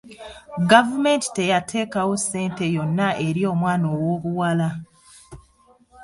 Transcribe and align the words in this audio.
Gavumenti 0.71 1.27
teyateekawo 1.37 2.13
ssente 2.21 2.65
yonna 2.75 3.07
eri 3.27 3.41
omwana 3.51 3.85
owoobuwala. 3.95 4.69